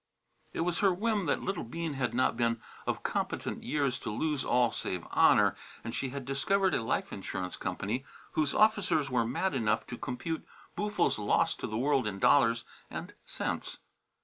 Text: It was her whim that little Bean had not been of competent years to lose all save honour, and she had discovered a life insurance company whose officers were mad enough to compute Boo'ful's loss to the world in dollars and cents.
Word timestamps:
It 0.51 0.61
was 0.61 0.79
her 0.79 0.91
whim 0.91 1.27
that 1.27 1.43
little 1.43 1.63
Bean 1.63 1.93
had 1.93 2.11
not 2.15 2.35
been 2.35 2.59
of 2.87 3.03
competent 3.03 3.61
years 3.61 3.99
to 3.99 4.09
lose 4.09 4.43
all 4.43 4.71
save 4.71 5.05
honour, 5.13 5.55
and 5.83 5.93
she 5.93 6.09
had 6.09 6.25
discovered 6.25 6.73
a 6.73 6.81
life 6.81 7.13
insurance 7.13 7.55
company 7.55 8.03
whose 8.31 8.55
officers 8.55 9.11
were 9.11 9.27
mad 9.27 9.53
enough 9.53 9.85
to 9.85 9.99
compute 9.99 10.43
Boo'ful's 10.75 11.19
loss 11.19 11.53
to 11.53 11.67
the 11.67 11.77
world 11.77 12.07
in 12.07 12.17
dollars 12.17 12.63
and 12.89 13.13
cents. 13.23 13.77